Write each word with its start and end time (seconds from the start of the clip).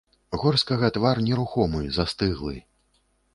Горскага 0.43 0.89
твар 0.95 1.21
нерухомы, 1.27 1.83
застыглы. 1.99 2.57